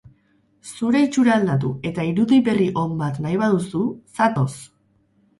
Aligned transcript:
Zure 0.67 1.01
itxura 1.07 1.33
aldatu 1.33 1.67
eta 1.89 2.05
irudi 2.11 2.39
berri 2.47 2.69
on 2.85 2.95
bat 3.01 3.19
nahi 3.27 3.35
baduzu, 3.43 3.83
zatoz! 4.17 4.49